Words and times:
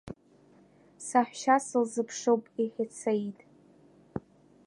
Саҳәшьа 1.05 1.57
сылзыԥшуп,– 1.67 2.43
иҳәеит 2.61 2.91
Саид. 2.99 3.37